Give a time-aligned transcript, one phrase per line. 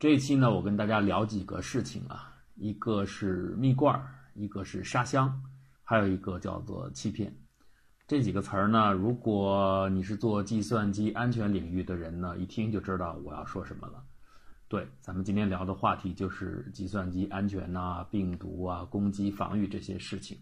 [0.00, 5.42] 这一期呢，我跟大家聊几个事情啊，一个是蜜罐，一个是沙箱，
[5.84, 7.30] 还有一个叫做欺骗。
[8.08, 14.02] 这几个词儿呢，如果你是做计算机安全领域的人呢，一听就知道我要说什么了。
[14.68, 20.38] 对，咱们今天聊的话题就是计算机安全呐、病毒啊、攻击防御这些事情。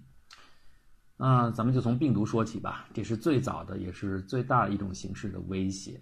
[1.16, 6.00] 那咱们就从病毒说起吧，这是最早的，也是最大的一种形式的威胁。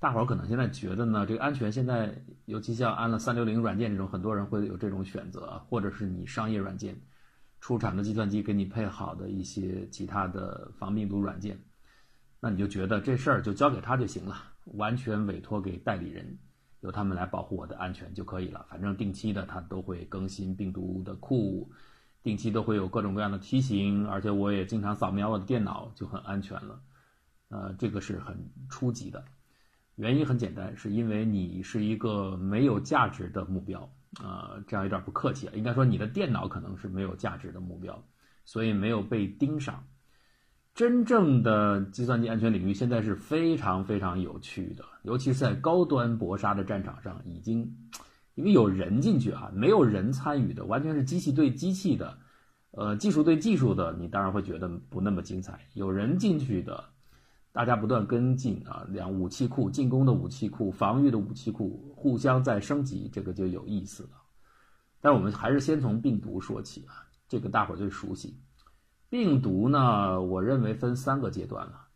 [0.00, 2.10] 大伙儿可能现在觉得呢，这个安全现在，
[2.46, 6.98] 尤其像安了三六零软件这种，很多人会有这种选择，或者是你商业软件
[7.60, 11.62] 出厂的计算机给你配好的一些其他的防病毒软件，
[12.40, 14.36] 那你就觉得这事儿就交给他就行了，
[14.74, 16.38] 完全委托给代理人，
[16.80, 18.64] 由他们来保护我的安全就可以了。
[18.70, 21.70] 反正定期的他都会更新病毒的库。
[22.22, 26.78] 定期都会有各种各样的提醒，而且我也经常扫描我的电脑，就很安全了。
[27.48, 28.36] 呃，这个是很
[28.68, 29.24] 初级的，
[30.00, 38.02] 原因很简单，是因为你是一个没有价值的目标，呃，这样有点不客气了，应该说你的电脑可能是没有价值的目标，
[38.46, 39.84] 所以没有被盯上。
[40.74, 47.76] 真正的计算机安全领域现在是非常非常有趣的，尤其是在高端搏杀的战场上，已经。
[48.36, 52.16] 因为有人进去啊，没有人参与的，完全是机器对机器的，
[52.70, 55.60] 呃，技术对技术的，你当然会觉得不那么精彩。
[55.74, 56.82] 有人进去的，
[57.52, 64.10] 大家不断跟进啊，两武器库、进攻的武器库、防御的武器库互相在升级，这个就有意思了。
[65.00, 68.38] 但我们还是先从病毒说起啊，这个大伙最熟悉。
[69.08, 71.88] 病毒呢，我认为分三个阶段了。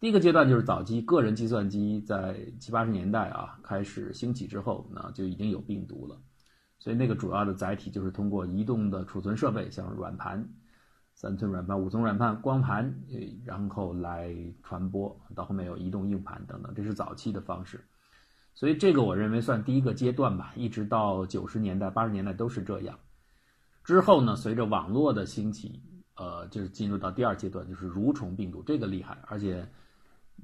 [0.00, 6.18] 第一个阶段就是早期个人计算机在七八十年代啊开始兴起之后，那就已经有病毒了，
[6.78, 10.48] 所以那个主要的载体就是通过移动的储存设备，像软盘、
[11.16, 15.18] 三寸软盘、五寸软盘、光盘，呃然后来传播。
[15.34, 17.84] 到后面有移动硬盘等等，这是早期的方式。
[18.54, 22.96] 所以这个我认为算第一个阶段吧，一直到九十年代、八十年代都是这样。
[23.82, 25.82] 之后呢，随着网络的兴起，
[26.14, 29.66] 呃，就是进入到第二阶段，就是蠕虫病毒，这个厉害，而且。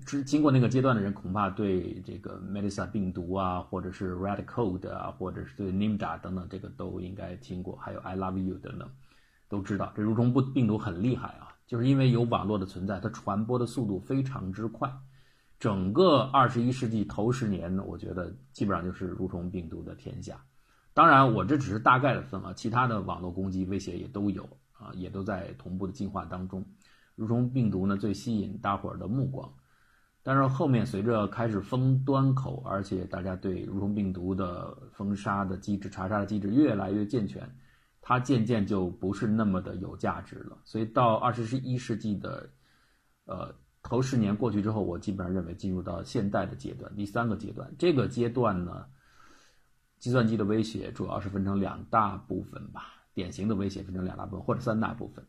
[0.06, 7.76] 之经过那个阶段的人，恐怕对这个 Melissa 病毒啊，或者是 Red Code 啊，或者是对 Nimda 等等，这个都应该听过。
[7.76, 8.90] 还有 I Love You 等等，
[9.52, 14.90] 都知道这蠕虫不病毒很厉害啊，就是因为有网络的存在，它传播的速度非常之快。
[15.58, 20.42] 整个二十一世纪头十年呢，我觉得基本上就是蠕虫病毒的天下。
[20.94, 24.42] 当然，我这只是大概的分啊，其他的网络攻击威胁也都有
[24.72, 26.64] 啊，也都在同步的进化当中。
[27.18, 29.52] 蠕虫病毒呢，最吸引大伙儿的目光。
[30.22, 37.42] 但是后面随着开始封端口，而且大家对蠕虫病毒的封杀的机制、查杀的机制越来越健全，
[38.02, 40.58] 它渐渐就不是那么的有价值了。
[40.64, 42.50] 所以到二十一世纪的，
[43.24, 47.72] 呃头十年过去之后，我基本上认为进入到现代的阶段，第三个阶段。
[47.78, 48.84] 这个阶段呢，
[49.98, 55.24] 计算机的威胁主要是分成两大部分吧，典型的威胁分成两大部分或者三大部分。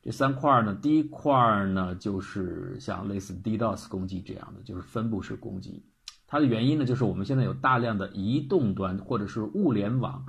[0.00, 5.84] 这三块呢，第一块呢就是像类似 DDoS 攻击这样的，就是分布式攻击。
[6.26, 10.24] 它的原因呢，就是我们现在有大量的移动端或者是物联网，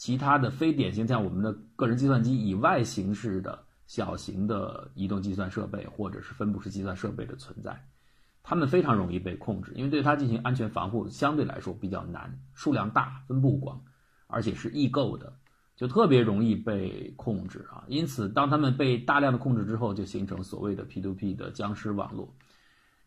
[0.00, 7.86] 其他的非典型像我们的个人计算机以外形式的小型的移动计算设备或者是分布式计算设备的存在，
[8.42, 13.78] 它们非常容易被控制，因为对它进行安全防护相对来说比较难，数量大，分布广，
[14.26, 15.34] 而且是易购的。
[15.76, 22.34] 就特别容易被控制啊，因此当他们被大量的控制之后，就形成所谓的 P2P 的僵尸网络。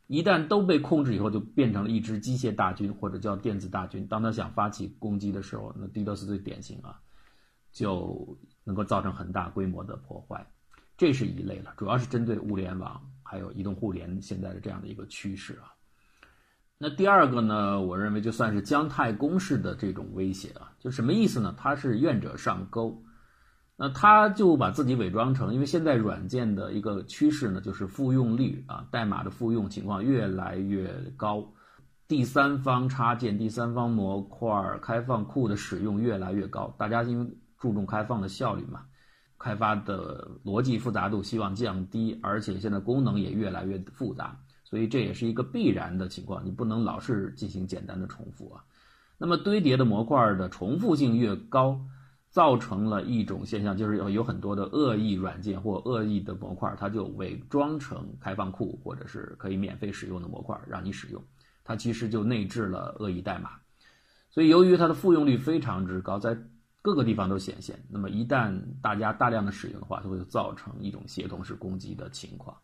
[0.07, 4.05] 一旦都被控制以后，就变成了一支机械大军或者叫电子大军。
[4.07, 6.99] 当他想发起攻击的时候，那 DDoS 最典型啊，
[7.71, 10.45] 就能够造成很大规模的破坏。
[10.97, 15.73] 这是一类了，主要是针对物联网还有移动互联现在的这样的一个趋势啊。
[16.77, 17.81] 那第二个呢？
[17.81, 21.55] 我认为就算是姜太公式的这种威胁啊，就什么意思呢？
[21.57, 23.01] 他是愿者上钩，
[23.83, 31.45] 那他就把自己伪装成，因为现在软件的一个趋势呢，就是复用率啊，代码的复用情况越来越高，
[32.07, 37.29] 第三方插件、第三方模块、开放库的使用越来越高，大家因为
[37.59, 38.85] 注重开放的效率嘛，
[39.37, 44.39] 开发的逻辑复杂度希望降低，而且现在功能也越来越复杂。
[44.63, 48.63] 所以这也是一个必然的情况，你不能老是进行简单的重复啊。
[49.17, 51.81] 那么堆叠的模块的重复性越高，
[52.33, 61.23] 造成了一种现象，就是有有很多的恶意软件或恶意的模块，它就伪装成开放库或者是可以免费使用的模块让你使用，
[61.63, 63.51] 它其实就内置了恶意代码。
[64.31, 66.35] 所以由于它的复用率非常之高，在
[66.81, 72.57] 各个地方都显现，那么一旦大家大量的使用的话，就会造成一种协同式攻击的情况。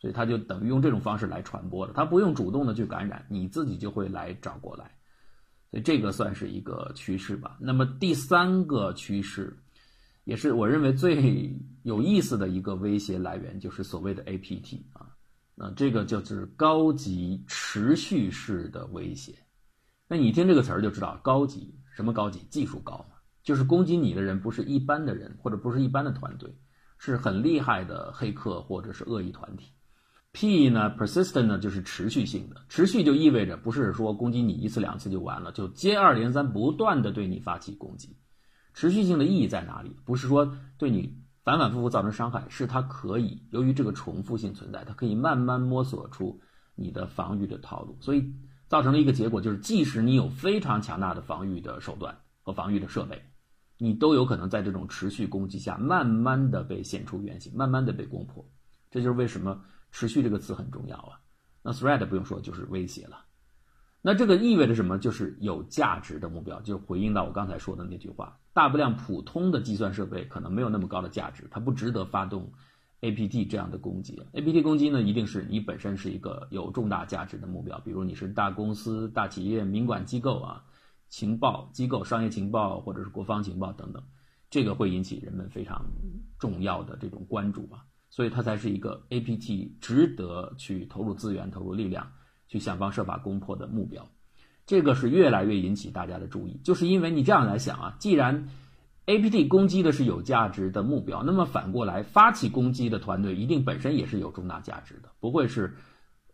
[0.00, 4.90] 所以它就等于用这种方式来传播了，它不用主动的去感染，你自己就会来找过来。
[5.74, 7.58] 所以这个算是一个趋势吧。
[7.60, 9.58] 那么第三个趋势，
[10.22, 15.10] 也是我认为最有意思的一个威胁来源，就是所谓的 APT 啊。
[15.56, 19.34] 那这个就是高级持续式的威胁。
[20.06, 22.38] 那你听这个词儿就知道，高级什么高级？
[22.48, 26.56] 技术高嘛，就是攻击你的人不是一般的人，或者不是一般的团队，
[26.98, 29.72] 是很厉害的黑客或者是恶意团体。
[30.36, 38.16] P 呢，persistent 呢就是持续性的，持续就意味着不是说攻击你一次两次就完了，就接二连三不断的对你发起攻击。
[38.74, 39.94] 持续性的意义在哪里？
[40.04, 46.40] 不是说对你反反复复造成伤害，是它可以由于这个重复性存在，它可以慢慢摸索出
[46.74, 48.34] 你的防御的套路，所以
[48.66, 53.22] 造成了一个结果，就是即使你有非常强大的防御的手段和防御的设备，
[53.78, 58.44] 你都有可能在这种持续攻击下，慢慢的被现出原形，慢慢的被攻破。
[58.90, 59.62] 这就是为什么。
[59.94, 61.20] 持续这个词很重要啊，
[61.62, 63.24] 那 threat 不用说就是威胁了，
[64.02, 64.98] 那这个意味着什么？
[64.98, 72.52] 就是有价值的目标，就回应到我刚才说的那句话，大不量普通的计算设备可能没有那么高的价值，它不值得发动
[73.02, 74.20] APT 这样的攻击。
[74.32, 80.64] APT 攻击呢，一定是你本身是一个有重大价值的目标，比如你是大公司、大企业、民管机构啊、
[81.08, 84.02] 情报机构、商业情报或者是国防情报等等，
[84.50, 85.86] 这个会引起人们非常
[86.36, 87.86] 重要的这种关注啊。
[88.14, 92.12] 所以它才是一个 APT 值得去投入资源、投入力量
[92.46, 94.08] 去想方设法攻破的目标。
[94.66, 98.50] 这个是越来越引起大家的注意，就是因为你这样来想啊，既然
[99.06, 105.74] APT 攻击的是有价值的目标，那么反过来发起攻击的团队一定本身也是有重大价值的，不会是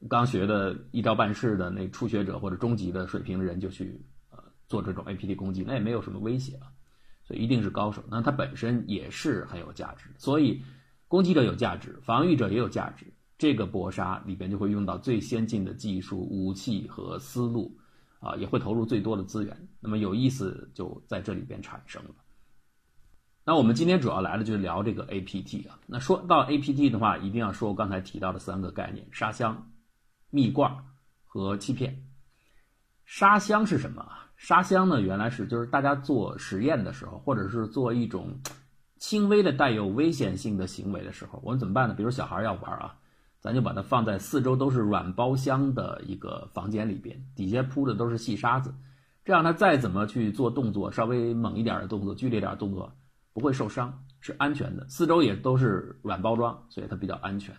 [0.06, 3.98] 刚学的一招半式的那初学者或者中级的水平的人就去
[4.30, 4.38] 呃
[4.68, 6.66] 做这种 APT 攻击，那也没有什么威胁了。
[7.24, 10.60] 所以一定是高手，那它本身也是很有价值，所以。
[11.10, 13.04] 攻击者有价值，防御者也有价值。
[13.36, 17.76] 这个搏杀里边就会用到最先进的技术、武器和思路，
[18.20, 19.68] 啊，也会投入最多的资源。
[19.80, 22.10] 那么有意思就在这里边产生了。
[23.44, 25.80] 那我们今天主要来的就是聊这个 APT 啊。
[25.88, 29.68] 那说到 APT 的话，一定要说我刚才提到的三个概念：沙箱、
[30.30, 30.72] 蜜罐
[31.24, 32.04] 和欺骗。
[33.04, 34.08] 沙箱是什么？
[34.36, 38.40] 沙箱呢，原来是就是大家做实验的时候，或者是做一种。
[39.00, 41.94] 轻微的带有危险性的行为的时候，我们怎么办呢？
[41.94, 42.94] 比如小孩要玩啊，
[43.41, 48.75] 咱就把它放在四周都是软包厢的一个房间里边，底下铺的都是细沙子，
[49.25, 52.93] 这样他再怎么去做动作，稍微猛一点的动作、剧烈点动作，
[53.32, 54.87] 不会受伤，是安全的。
[54.87, 57.56] 四周也都是软包装，所以它比较安全。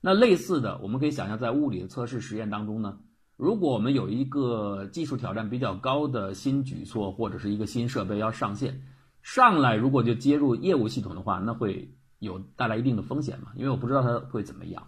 [0.00, 2.96] 那类似的，我们可以想象，在物理的测试实验当中呢，
[3.36, 8.80] 如果我们有一个技术挑战比较高的新举措或者是一个新设备要上线。
[9.22, 13.52] 上来如果就接入业务系统的话，那会有带来一定的风险嘛？
[13.56, 14.86] 因为我不知道它会怎么样。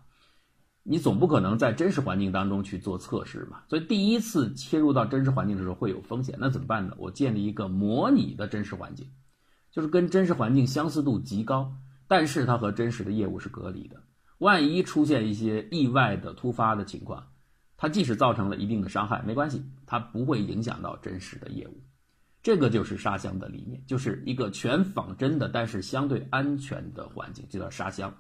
[0.84, 3.62] 你总不可能在真实环境当中去做测试嘛？
[3.69, 6.94] 所以第一次切入到真实环境的时候会有风险，那怎么办呢？
[6.99, 9.08] 我建立一个模拟的真实环境，
[9.70, 11.73] 就是跟真实环境相似度极高，
[12.08, 14.02] 但是它和真实的业务是隔离的。
[14.38, 17.29] 万一出现一些意外的突发的情况，
[17.76, 21.81] 它即使造成了一定的伤害，没关系，它不会影响到真实的业务。
[22.42, 28.12] 这个就是沙箱的理念，就是一个全仿真的，但是相对安全的环境，就叫沙箱。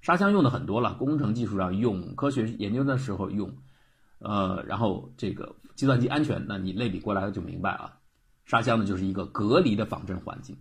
[0.00, 3.52] 沙箱用的很多了，工程技术上用，科学研究的时候用，
[4.20, 7.92] 呃，然后这个计算机安全，那你类比过来就明白啊。
[8.46, 10.56] 沙箱呢就是一个隔离的仿真环境，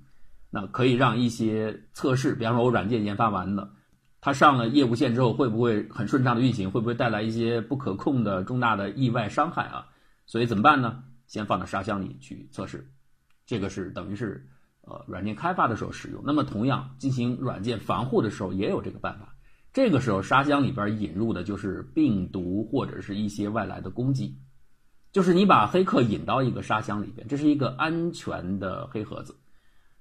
[0.49, 3.71] 那可以让一些测试，比方说我软件研发完了，
[4.19, 9.87] 它上了业务线之后会不会很顺畅的运行，会不会带来一些不可控的重大的意外伤害啊？
[10.25, 11.03] 所以怎么办呢？
[11.27, 12.91] 先放到沙箱里去测试。
[13.47, 14.45] 这个是等于是，
[14.81, 16.21] 呃，软件开发的时候使用。
[16.23, 19.33] 那么同样进行软件防护的时候也有这个办法。
[19.73, 24.37] 这个时候沙箱里边引入的就是病毒或者是一些外来的攻击，
[25.11, 29.35] 就是你把黑客引到一个沙箱里边，这是一个安全的黑盒子。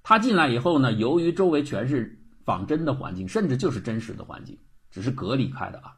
[0.03, 4.57] 他进来以后呢，由于周围全是仿真的环境，甚至就是真实的环境，
[4.89, 5.95] 只是隔离开的啊。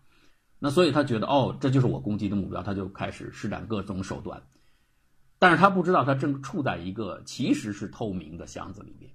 [0.60, 4.42] 那所以他觉得哦，这就是我攻击的目标，他就开始施展各种手段。
[5.40, 9.10] 但是他不知道，他正处在一个其实是透明的箱子里面，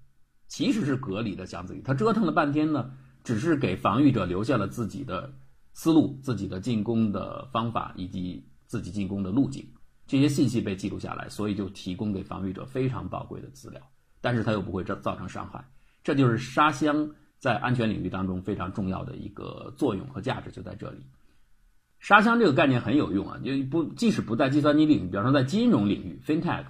[0.49, 1.83] 其实是隔离的箱子里。
[1.83, 2.90] 他折腾了半天呢，
[3.23, 5.33] 只是给防御者留下了自己的
[5.75, 9.69] 思路、自己的进攻的方法以及自己进攻的路径。
[10.07, 13.81] 这些信息被记录下来，所以就提供给防御者非常宝贵的资料。
[14.21, 15.62] 但是他又不会造造成伤害，
[16.02, 21.04] 这就是沙箱在安全领域当中非常重要的一个作用和价值就在这里。
[22.04, 26.66] 沙箱这个概念很有用啊，就不即使不在计算机领域，比方说在金融领域，FinTech，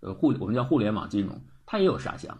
[0.00, 2.38] 呃，互我们叫互联网金融，它也有沙箱。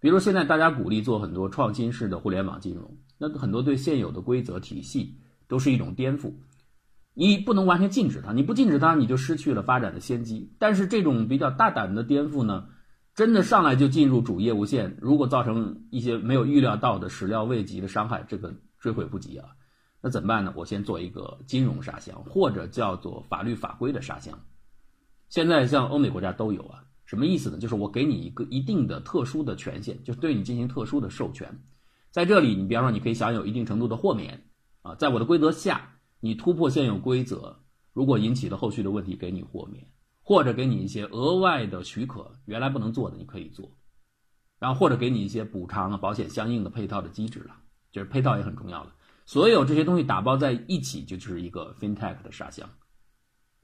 [0.00, 6.32] 比如现在大家鼓励做很多创新式的互联网金融，那很多对现有的规则体系都是一种颠覆。
[7.14, 10.52] 你不能完全禁止它，你不禁止它，你就失去了发展的先机。
[10.58, 12.66] 但是这种比较大胆的颠覆呢，
[13.14, 19.50] 真的上来就进入主业务线，如果造成一些没有预料到的始料未及的伤害，这个追悔不及啊。
[20.00, 20.52] 那怎么办呢？
[20.56, 24.38] 我先做一个金融沙箱，或者叫做法律法规的沙箱。
[25.28, 27.58] 现在像欧美国家都有啊，什么意思呢？
[27.58, 31.62] 就是我给你一个一定的特殊的权限，就是对你进行特殊的授权。
[32.10, 34.42] 在这里，你比方说你可以享有一定程度的豁免
[34.82, 35.96] 啊，在我的规则下。
[36.22, 37.60] 你突破现有规则，
[37.94, 39.86] 如果引起了后续的问题，给你豁免，
[40.22, 43.72] 或者给你一些额外的许可，原来不能做的你可以做，
[44.58, 47.56] 然后或者给你一些补偿啊、保险相应的配套的机制了，
[47.90, 48.92] 就是配套也很重要的。
[49.30, 52.68] 所有这些东西打包在一起，就是一个 FinTech 的沙箱，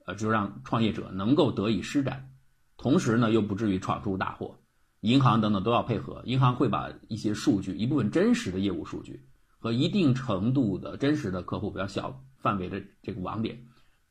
[0.05, 2.31] 呃，就让创业者能够得以施展，
[2.77, 4.57] 同时呢又不至于闯出大祸。
[5.01, 9.27] 银行等等都要配合，银行会把一些数据，一部分真实的业务数据
[9.59, 12.23] 和一定程度的真实的客户比较小。
[12.37, 13.61] 范围的这个网点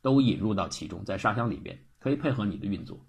[0.03, 3.03] 都引入到其中，在沙箱里边可以配合你的运作，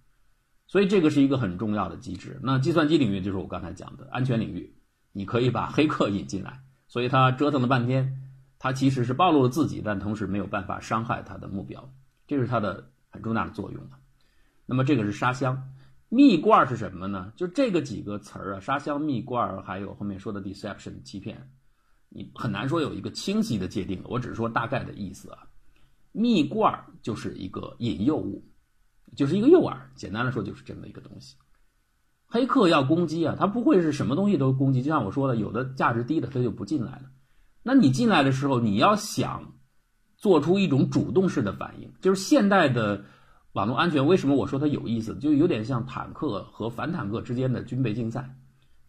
[0.67, 2.40] 所以这个是一个很重要的机制。
[2.43, 4.75] 那计算机领域就是我刚才讲的安全领域，
[5.12, 8.23] 你可以把黑客引进来，所以他折腾了半天，
[8.59, 11.88] 他其实是暴露了自己，但同时没有办法伤害他的目标，
[12.27, 13.99] 这是它的很重大的作用啊
[14.67, 15.71] 那么这个是沙箱，
[16.09, 17.33] 蜜罐是什么呢？
[17.37, 21.50] 就这个几个词儿啊，沙箱、蜜罐，还有后面说的 deception 欺骗。
[22.11, 25.38] 你很难说有一个清晰的界定，我只是说大概的意思啊。
[26.12, 28.43] 蜜罐就是一个引诱物，
[29.15, 29.77] 就是一个诱饵。
[29.95, 31.37] 简单来说就是这么一个东西。
[32.27, 34.83] 黑客要攻击啊，他不会是什么东西都攻击。
[34.83, 37.11] 就像我说的，有的价值低的他就不进来了。
[37.62, 39.53] 那你进来的时候，你要想
[40.17, 43.05] 做出一种主动式的反应，就是现代的
[43.53, 44.07] 网络安全。
[44.07, 45.15] 为什么我说它有意思？
[45.17, 48.37] 就有点像坦克和反坦克之间的军备竞赛。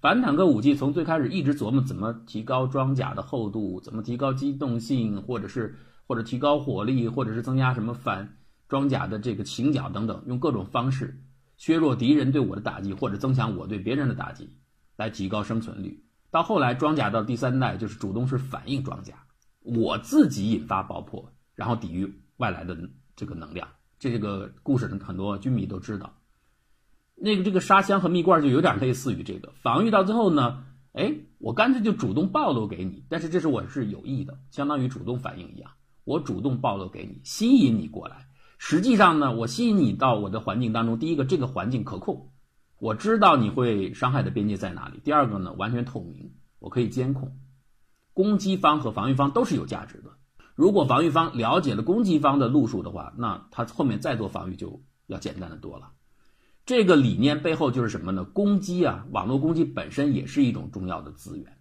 [0.02, 5.76] 反坦克武器从最开始一直琢磨怎么提高装甲的厚度，怎么提高机动性，或者是
[6.08, 8.38] 或者提高火力，或者是增加什么反
[8.70, 11.22] 装甲的这个倾角等等，用各种方式
[11.58, 14.50] 削弱敌人对我的打击，或者增强我对别人的打击，
[14.96, 16.02] 来提高生存率。
[16.32, 19.16] 到后来装甲到第三代就是主动式反应装甲，
[19.62, 22.78] 我自己引发爆破，然后抵御外来的
[23.16, 23.68] 这个能量。
[23.98, 26.14] 这个故事很多军迷都知道。
[27.16, 35.72] 那个这个沙箱和蜜罐就有点类似于这个防御到最后呢，哎，我干脆就主动暴露给你，但是这是我是有意的，相当于主动反应一样，
[36.06, 38.28] 我主动暴露给你，吸引你过来。
[38.58, 42.29] 实际上呢，我吸引你到我的环境当中，第一个这个环境可控，
[42.80, 47.38] 我知道你会伤害的边界在哪里；第二个呢，完全透明，我可以监控。
[48.14, 50.12] 攻击方和防御方都是有价值的。
[50.56, 55.92] 如果防御方了解了攻击方的路数的话，那他后面再做防御就要简单的多了。
[56.66, 58.24] 这个理念背后就是什么呢？
[58.24, 61.58] 攻击啊，网络攻击本身也是一种重要的资源。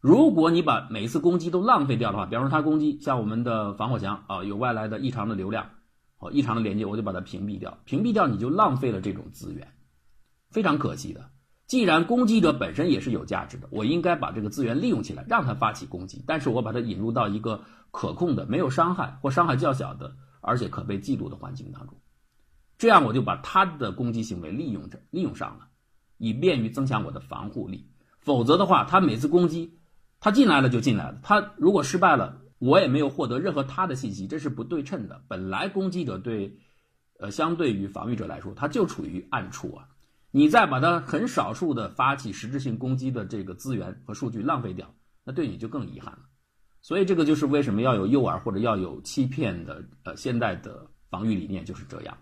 [0.00, 5.70] 如果你把每一次攻击都浪费掉的话，比方说它攻击像我们的防火墙啊，有外来的异常的流量，
[6.18, 7.78] 哦，异常的连接，我就把它屏蔽掉。
[7.84, 9.66] 屏蔽掉你就浪费了这种资源，
[10.54, 11.28] 非常可惜的。
[11.66, 21.96] 既然攻击者本身也是有价值的，我应该把这个资源利用起来，让他发起攻击，但是我把它引入到一个可控的、没有伤害或伤害较小的，而且可被记录的环境当中。
[22.78, 25.68] 这样我就把他的攻击行为利用着，利用上了，
[26.18, 27.90] 以便于增强我的防护力。
[28.20, 29.78] 否则的话，他每次攻击，
[30.20, 31.18] 他进来了就进来了。
[31.22, 35.22] 他如果失败了，我也没有获得任何他的信息，这是不对称的。
[35.28, 36.58] 本来攻击者对，
[37.18, 39.88] 呃，相对于防御者来说，他就处于暗处啊。
[40.36, 46.18] 你再把它很少数的发起实质性攻击的这个资源和数据浪费掉，那对你就更遗憾了。
[46.82, 52.18] 所以这个就是为什么要有诱饵或者要有欺骗的，呃，现代的防御理念就是这样。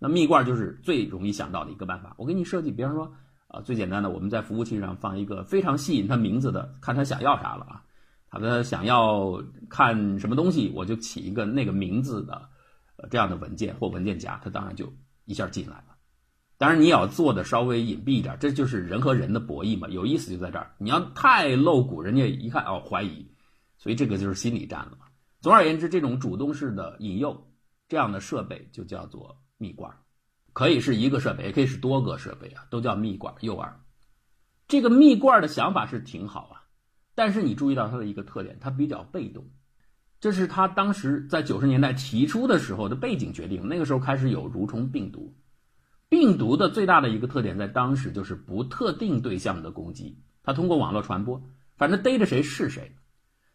[0.00, 2.12] 那蜜罐就是最容易想到的一个办法。
[2.18, 3.14] 我给你设计，比方说，
[3.46, 7.84] 啊，最简单的，我们在服务器上放一个非常吸引他名字的，看他想要啥了啊？
[8.30, 12.48] 他的想要看什么东西，我就起一个那个名字的，
[12.96, 14.92] 呃，这样的文件或文件夹，他当然就
[15.24, 15.93] 一下进来了。
[16.64, 20.74] 当然你要做的稍微隐蔽一点，这就是人和人的博弈嘛，有意思就在这儿。
[20.78, 23.30] 你要太露骨，人家一看哦怀疑，
[23.76, 25.04] 所以这个就是心理战了嘛。
[25.42, 27.50] 总而言之，这种主动式的引诱
[27.86, 29.38] 这样的设备就叫做。
[29.58, 29.94] 蜜罐
[30.54, 33.70] 可以是一个设备，也可以是多个设备啊，都叫蜜罐诱饵。
[34.66, 36.64] 这个蜜罐的想法是挺好啊，
[37.14, 39.44] 但是你注意到它的一个特点，它比较被动。
[40.18, 43.68] 这是他当时在九十年代提出的时候的背景决定。
[43.68, 45.30] 那个时候开始有蠕虫病毒，
[46.14, 51.42] 病毒的最大的一个特点在当时就是不特定对象的攻击，它通过网络传播，
[51.76, 52.94] 反正逮着谁是谁。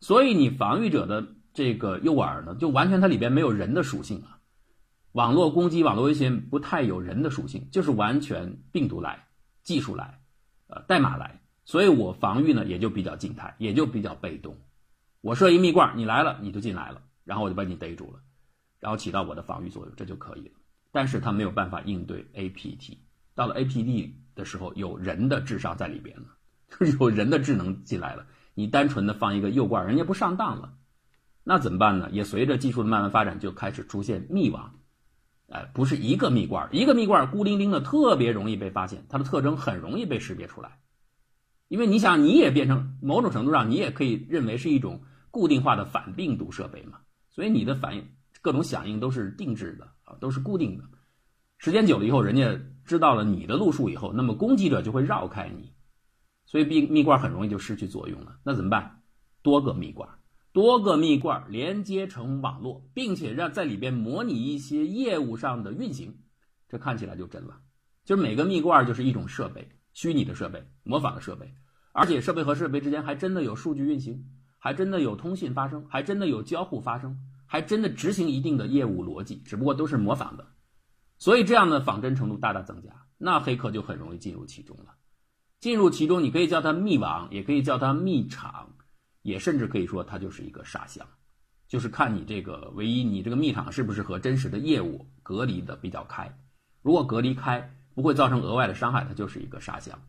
[0.02, 4.40] 所以你防御者的这个诱饵呢，就完全它里边没有人的属性啊。
[5.14, 9.26] 网络攻击、网络威胁不太有人的属性，就是完全病毒来、
[9.64, 10.20] 技术来、
[10.68, 14.58] 呃代码来，所以我防御呢也就比较静态，也就比较被动。
[15.22, 18.20] 我设一蜜罐，你来了你就进来了，然后我就把你逮住了。
[18.82, 20.59] 然后起到我的防御作用，这就可以了。
[20.92, 22.98] 但是它没有办法应对 APT。
[23.36, 26.26] 到了 APT 的时候，有人的智商在里边了，
[27.00, 28.26] 有人的智能进来了。
[28.54, 30.74] 你单纯的放一个诱罐，人家不上当了，
[31.44, 32.10] 那怎么办呢？
[32.12, 34.76] 也随着技术的慢慢发展，就开始出现密网。
[35.48, 40.80] 哎，不是一个蜜罐，一个蜜罐孤零零的，特别容易被发现，它的特征很容易被识别出来。
[41.70, 48.08] 因为你想，你也变成某种程度上，你也可以认为是一种固定化的反病毒设备嘛，所以你的反应、
[48.42, 50.84] 各种响应都是定制的啊，都是固定的。
[51.58, 55.74] 时间久了以后，人家知道了你的路数以后，那么攻击者就会绕开你，
[56.46, 58.40] 所以蜜蜜罐很容易就失去作用了。
[58.44, 59.02] 那怎么办？
[59.42, 60.08] 多个蜜罐。
[60.52, 66.18] 多个蜜罐连接成网络，并且让在里边模拟一些业务上的运行，
[66.68, 67.62] 这看起来就真了。
[68.04, 71.54] 就是每个蜜罐就是一种设备，虚拟的设备，模仿的设备，
[71.94, 74.26] 而且设备和设备之间还真的有数据运行，
[74.58, 77.16] 还真的有通信发生，还真的有交互发生，
[77.50, 80.48] 还真的执行一定的业务逻辑，只不过都是模仿的。
[81.18, 84.96] 所以这样的仿真程度大大增加，那黑客就很容易进入其中了。
[85.60, 88.70] 进入其中，你可以叫它密网，也可以叫它密场。
[89.22, 91.06] 也甚至可以说，它就是一个沙箱，
[91.68, 96.40] 就是看你这个唯一你这个密场是不是和真实的业务隔离的比较开。
[96.82, 100.02] 如果隔离开，不会造成额外的伤害，它就是一个沙箱。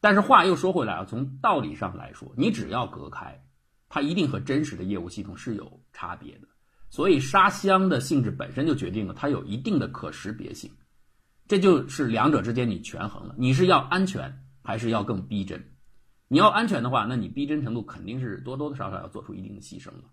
[0.00, 3.45] 但是话又说回来啊，从道理上来说，你只要隔开，
[3.88, 6.48] 它一定和真实的业务系统是有差别的。
[6.88, 10.70] 所以沙箱的性质本身就决定了它有一定的可识别性，
[11.48, 15.72] 这就是两者之间你权衡了，你是要安全还是要更逼真？
[16.28, 20.04] 你要安全的话，那你逼真程度肯定是多多少少要做出一定的牺牲了。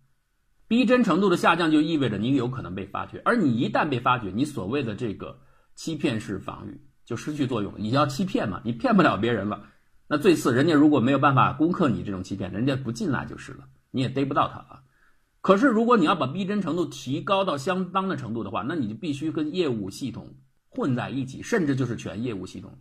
[0.67, 5.39] 逼真程度的下降就意味着你有可能被发觉，而你一旦被发觉，你所谓的这个
[5.75, 7.79] 欺骗式防御就失去作用了。
[7.79, 9.67] 你要欺骗嘛，你骗不了别人了。
[10.13, 14.83] 那最次，人家如果没有办法攻克你这种欺骗，人家不进来就是了，你也逮不到他啊。
[15.41, 20.35] 可是如果你要把逼真程度提高到相当的程度的话，那你就必须跟业务系统
[20.69, 22.77] 混在一起，甚至就是全业务系统。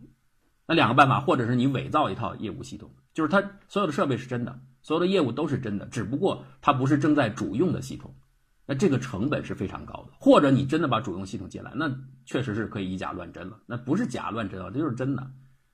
[0.67, 2.87] 那两个办法，或者是你伪造一套业务系统。
[3.15, 8.13] 就是它所有的设备是真的，所有的业务都是真的，只不过它不是正在主用的系统，
[8.67, 10.13] 那这个成本是非常高的。
[10.19, 11.91] 或者你真的把主用系统进来，那
[12.27, 15.27] 确实是可以以假乱真了，那不是假乱真啊，这就是真的。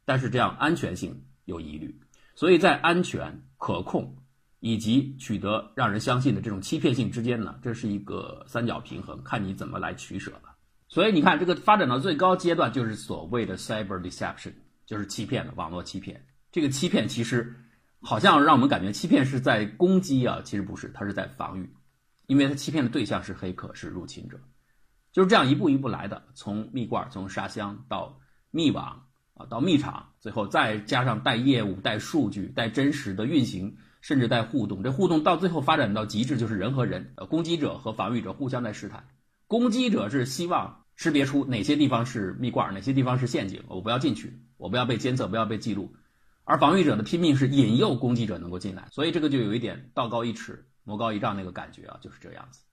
[0.05, 1.99] 但是这样安全性有疑虑，
[2.35, 4.15] 所以在安全可控
[4.61, 10.55] 以及取得让人相信的这种欺骗性之间呢，这是一个三角平衡，看你怎么来取舍了。
[10.87, 14.53] 所以你看，这个发展到最高阶段就是所谓的 cyber deception，
[14.85, 16.25] 就是欺骗的网络欺骗。
[16.51, 17.55] 这个欺骗其实
[18.01, 21.71] 好像让我们感觉欺骗是在攻击啊，其实不是，它是在防御，
[22.25, 24.39] 因为它欺骗的对象是黑客，是入侵者，
[25.11, 39.05] 就是这样一步一步来的，从蜜罐，从沙箱到密网啊，到密场，最后再加上带业务、带数据、带真实的运行，甚至带互动，这互动到最后发展到极致，就是人和人，呃，攻击者和防御者互相在试探，
[39.47, 45.93] 攻击者是希望识别出哪些地方是蜜罐，哪些地方是陷阱，我不要进去，我不要被监测，不要被记录。
[46.43, 52.63] 而防御者的拼命是引诱攻击者能够进来，所以这个就有一点道高一尺，魔高一丈那个感觉啊，就是这样子，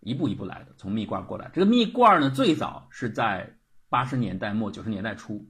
[0.00, 1.50] 一步一步来的，从蜜罐过来。
[1.52, 3.56] 这个蜜罐呢，最早是在
[3.90, 5.46] 八十年代末九十年代初，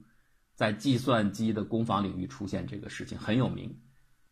[0.61, 3.75] 在计算机的攻防领域出现这个事情很有名，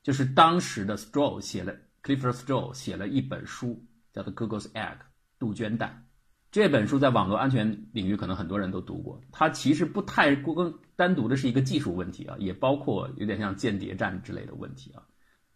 [0.04, 4.94] 就是当时的 Stroh 写了 Clifford Stroh 写了一本书，叫做《Google's Egg》
[5.40, 6.06] 杜鹃蛋。
[6.52, 15.02] 这本书在网络安全领域可能很多人都读过，它其实不太光单独的是一个技术问题啊，也包括有点像间谍战之类的问题啊。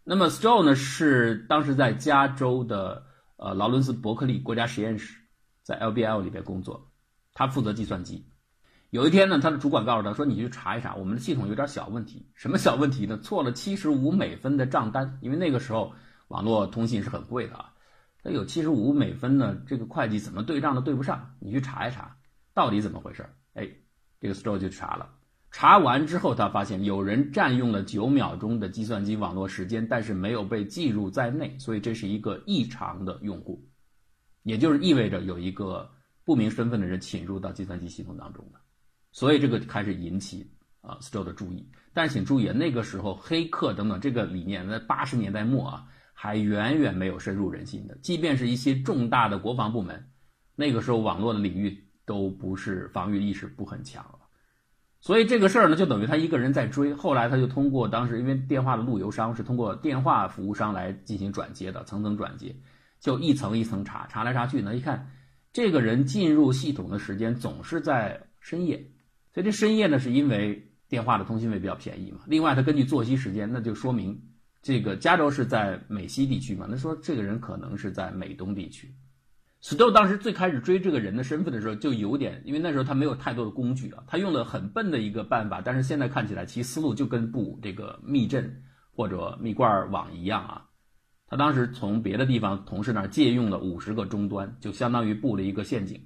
[0.02, 3.06] 那么 Stroh 呢是当时在加州的
[3.36, 5.16] 呃劳伦斯伯克利国家实验室，
[5.62, 6.90] 在 LBL 里边工作，
[7.32, 8.26] 他负责计算机。
[8.94, 12.24] 有一天呢，他的主管告诉他说：“你去查一查，我们的系统有点小问题。
[12.32, 13.18] 什么小问题呢？
[13.18, 15.92] 错了七十五美分的账单，因为那个时候
[16.28, 17.72] 网络通信是很贵的啊。”
[18.22, 22.16] 他有七十五美分呢，这个会计怎么对账都对不上，你去查一查，
[22.54, 23.28] 到底怎么回事？
[23.54, 23.68] 哎，
[24.20, 25.10] 这个 Stroh 就查了，
[25.50, 33.66] 查完之后他发现有人占用了九秒钟的计算机网络时间，但是没有被计入在内，所以这是一个异常的用户，
[34.44, 35.90] 也就是意味着有一个
[36.24, 38.60] 不明身份的人侵入到计算机系统当中了，
[39.14, 40.46] 所以这个开始引起
[40.82, 41.66] 啊 Stroh 的注意。
[41.94, 45.86] 但是请注意，那个时候黑客等等这个理念在八十年代末啊。
[46.16, 50.02] 还远远没有深入人心的，即便是一些重大的国防部门，
[50.54, 54.20] 那个时候网络的领域都不是防御意识不很强了，
[55.00, 56.94] 所以这个事儿呢，就等于他一个人在追。
[56.94, 62.56] 后来他就通过当时因为电话的路由商是通过电话服务商来进行转接的，层层转接，
[63.00, 65.10] 就一层一层查，查来查去呢，一看
[65.52, 68.82] 这个人进入系统的时间总是在深夜，
[69.34, 72.20] 所以这深夜呢是因为电话的通信费比较便宜嘛。
[72.26, 74.18] 另外，他根据作息时间，那就说明。
[74.66, 76.66] 这个加州是在美西地区嘛？
[76.70, 78.94] 那说这个人可能是在美东地区
[79.60, 90.64] ，Stow 当时最开始追这个人的身份的时候，就有点，因为那时候他没有太多的工具啊，他用了很笨的一个办法，但是现在看起来其思路就跟布这个密阵或者密罐网一样啊。
[91.26, 96.00] 他当时从别的地方同事那儿借用了五十个终端，就相当于布了一个陷阱，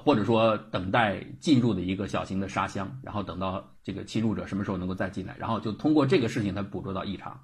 [0.00, 7.40] 或者说等待进入的一个小型的沙箱，然后等到这个侵入者什么时候能够再进来，然后就通过这个事情他捕捉到异常，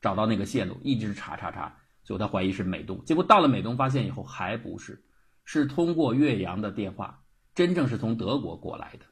[0.00, 1.76] 找到那个线路，一直查查查。
[2.02, 5.02] 最后他怀疑是美东，结果到了美东发现以后还不是，
[5.46, 7.22] 是通过岳阳的电话，
[7.54, 9.06] 真正是从德国过来的，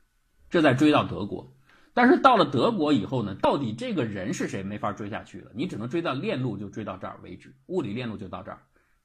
[0.51, 1.57] 这再追到德国，
[1.95, 8.63] 但是到了德国以后呢，到底这个人是谁没法追下去了，你只能追到链路就追到这儿为止，物理链路就到这儿，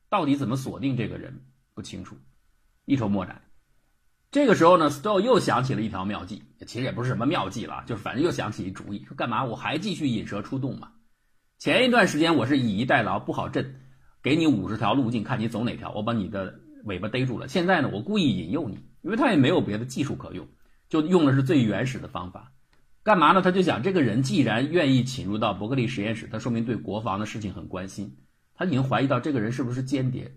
[0.09, 2.17] 到底怎么锁定这个人不清楚，
[2.83, 3.41] 一筹莫展。
[4.29, 10.91] 这个时候呢，Stow 又想起了一条妙计，其实也不是什么妙计了，就是反正又想起一主意，说干嘛我还继续引蛇出洞嘛。
[11.57, 13.75] 前一段时间我是以逸待劳，不好阵，
[14.21, 17.47] 给你五十条路径，看你走哪条，我把你的尾巴逮住了。
[17.47, 20.45] 现在呢，我故意引诱你，因为他也没有别的技术可用，
[20.89, 22.51] 就用的是最原始的方法。
[23.03, 23.41] 干嘛呢？
[23.41, 28.17] 他就想，这个人既然愿意侵入到伯克利实验室，他说明对国防的事情很关心。
[28.53, 30.29] 他已经怀疑到这个人是不是间谍，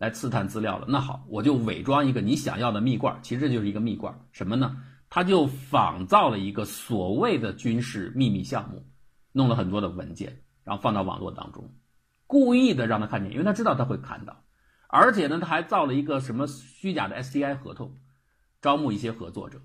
[0.00, 0.86] 来刺探资料了。
[0.88, 4.12] 那好，我就伪装一个你想要的蜜罐，其实这就是一个蜜罐。
[4.32, 4.76] 什么呢？
[5.08, 8.84] 他就仿造了一个所谓的军事秘密项目，
[9.30, 10.42] 弄了很多的文件。
[10.62, 11.68] 然后放到网络当中，
[12.26, 14.44] 故意的让他看见，因为他知道他会看到，
[14.88, 17.96] 而且呢，他还造了一个什么虚假的 STI 合同，
[18.60, 19.60] 招募一些合作者。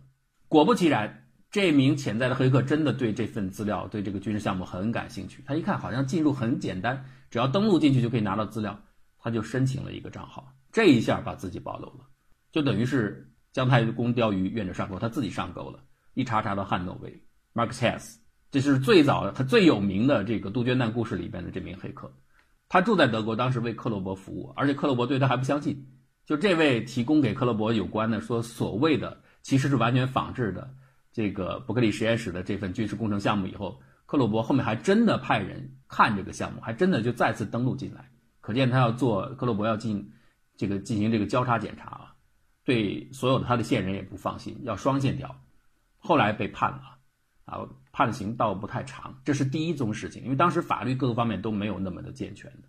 [0.47, 5.43] 果不其然，这名潜在的黑客真的对这份资料、对这个军事项目很感兴趣。
[5.45, 8.79] 他一看，好像进入很简单，只要登录进去就可以拿到资料，
[9.25, 10.53] 他就申请了一个账号。
[10.71, 12.05] 这一下把自己暴露了，
[12.51, 15.79] 就等于是姜太公钓鱼，愿者上钩，他自己上钩了。
[16.13, 17.11] 一查查到汉诺威
[17.55, 18.17] ，Mark Hess，。
[18.51, 22.13] 这是最早的，他最有名的这个杜鹃蛋故事里边的这名黑客，
[22.69, 25.83] 他住在德国，当时为克洛伯服务，而且克洛伯对他还不相信。
[26.23, 30.71] 就这位提供给克洛伯有关的说所谓的其实是完全仿制的
[31.11, 38.07] 这个伯克利实验室的这份军事工程项目以后，克洛伯后面还真的派人看这个项目，还真的就再次登陆进来。
[38.45, 40.07] 可见他要做克洛伯要进
[40.55, 42.15] 这个进行这个交叉检查啊，
[42.63, 45.35] 对所有的他的线人也不放心，要双线条。
[45.97, 46.91] 后来被判了。
[47.45, 47.59] 啊，
[47.91, 52.67] 判刑倒不太长，这是第一宗事情，因为当时法律各个方面都没有那么的健全的，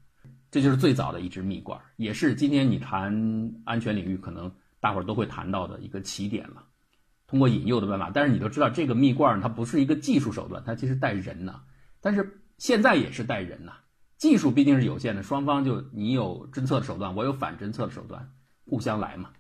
[0.50, 3.10] 这就是最早的一支蜜罐，也是今天你谈
[3.64, 6.62] 安全领域可能大伙儿都会谈到的一个起点了。
[7.26, 11.62] 通过引诱的办法，但是你都知道这个蜜罐它不是一个技术手段，它其实带人呐，
[12.02, 13.72] 但是现在也是带人呐，
[14.18, 18.30] 技术毕竟是有限的，双方就你有侦测的手段，我有反侦测的手段，
[18.64, 19.30] 互相来嘛。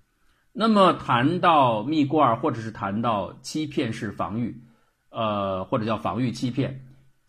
[0.52, 4.62] 那么谈到蜜罐，或者是谈到欺骗式防御。
[5.08, 6.84] 呃，或者叫防御欺骗，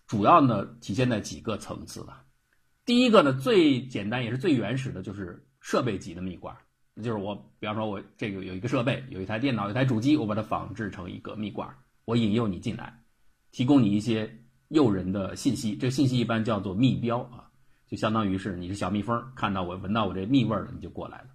[0.07, 2.25] 主要呢体现在几个层次吧。
[2.83, 6.53] 第一个呢，最简单也是最原始的，就是设备级的蜜罐，
[6.97, 11.69] 就是我，比方说我这个有一个设备，有一台电脑，有一台主机，我把它仿制成一个蜜罐，
[12.03, 13.01] 我引诱你进来，
[13.51, 14.37] 提供你一些
[14.69, 17.49] 诱人的信息，这个信息一般叫做蜜标啊，
[17.87, 21.27] 就相当于是你是小蜜蜂，看到我闻到我这蜜味儿了，你就过来了，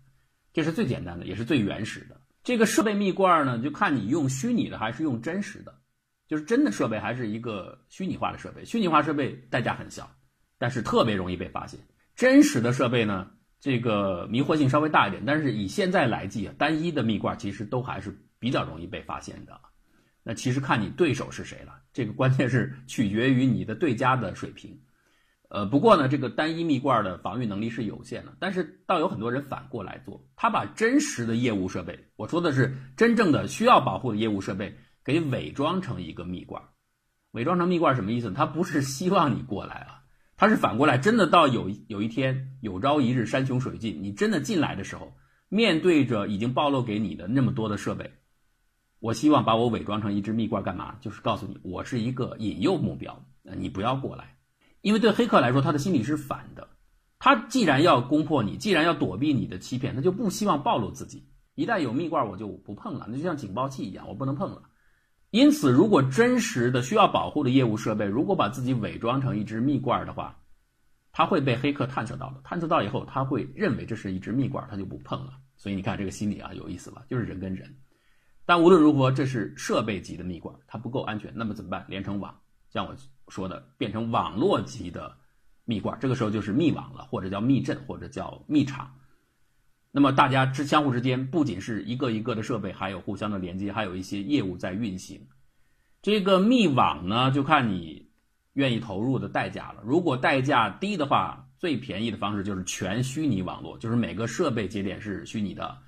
[0.52, 2.20] 这是最简单的，也是最原始的。
[2.42, 5.74] 这个设备蜜罐呢，就看你用虚拟的还是用真实的。
[6.28, 10.10] 就是真的设备还是一个虚拟化的设备，虚拟化设备代价很小，
[10.56, 11.78] 但是特别容易被发现。
[12.16, 13.28] 真实的设备呢，
[13.60, 19.60] 这个迷惑性稍微大一点，但是以现在来计啊，单一的蜜罐其实都还是比较容易被发现的。
[20.22, 24.80] 那其实看你对手是谁了，这个关键是取决于你的对家的水平。
[25.48, 34.76] 呃，不过呢，这个单一蜜罐的防御能力是有限的，但是倒有很多人反过来做，他把真实的业务设备，我说的是真正的需要保护的业务设备。
[35.04, 36.62] 给伪装成一个蜜罐，
[37.32, 38.30] 伪装成蜜罐什么意思？
[38.30, 40.04] 他不是希望你过来啊，
[40.36, 45.12] 他是反过来，真的到有有一天有朝一日山穷水尽，你真的进来的时候，
[45.48, 48.12] 面对着已经暴露给你的那么多的设备，
[49.02, 50.94] 我希望把我伪装成一只蜜罐干嘛？
[51.00, 54.36] 就是告诉你，我是一个引诱目标，你不要过来，
[54.80, 56.68] 因为对黑客来说，他的心理是反的，
[57.18, 61.28] 他既然要攻破你，既然要躲避你的欺骗，他就不希望暴露自己。
[61.56, 64.62] 一旦有蜜罐，我就不碰了，那就像警报器一样，我不能碰了。
[65.30, 70.38] 因此，如果真实的需要保护的业务设备，如果把自己伪装成一只蜜罐的话，
[71.10, 72.40] 它会被黑客探测到的。
[72.44, 75.32] 探测到以后，他会认为这是一只蜜罐，他就不碰了。
[75.56, 77.02] 所以你看这个心理啊，有意思吧？
[77.10, 77.68] 就是人跟人。
[78.44, 81.32] 但无论如何，这是设备级的密罐，它不够安全。
[81.34, 81.84] 那么怎么办？
[81.88, 82.36] 连成网，
[82.70, 82.94] 像我
[83.28, 85.16] 说的，变成网络级的
[85.64, 88.92] 密罐，这个时候就是密网了，或者叫密阵，或者叫密场。
[89.90, 95.20] 那么大家之相互之间不仅是一个一个的设备，还有互相的连接，还有一些业务在运行。
[96.00, 98.10] 这个密网呢，就看你
[98.54, 99.82] 愿意投入的代价了。
[99.84, 105.78] 如果代价低的话，最便宜的方式就是全虚拟网络，就是每个设备节点是虚拟的，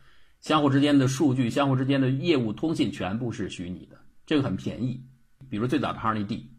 [0.44, 5.02] 相互之间的数据、相互之间的业务通信全部是虚拟的，这个很便宜。
[5.48, 6.50] 比如最早的 Honey D，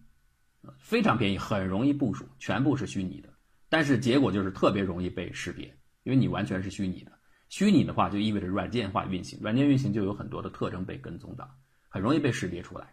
[0.79, 3.29] 非常便宜，很容易部署，全部是虚拟的。
[3.69, 5.67] 但是结果就是特别容易被识别，
[6.01, 7.11] 因为你完全是虚拟的。
[7.49, 11.47] 虚拟的话就意味着软件化运行，软件运行就有很多的特征被跟踪到，
[11.87, 12.91] 很容易被识别出来。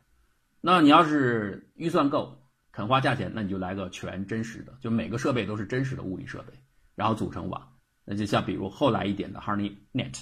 [0.60, 2.38] 那你要是预算够，
[2.70, 6.52] 肯花价钱，那你就来个全真实的，就每个设备都是真实的物理设备，
[6.94, 7.66] 然后组成网。
[8.04, 10.20] 那就像比如后来一点的 Honey Net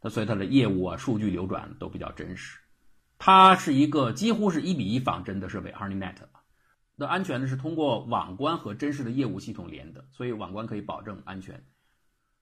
[0.00, 2.58] 它所以它的业务啊、数据流转都比较真实。
[3.18, 6.16] 它是一个几乎是一比一仿真的设备，Harney Net
[6.96, 11.64] 那安全呢是通过网关和真实的业务系统连的，所以网关可以保证安全。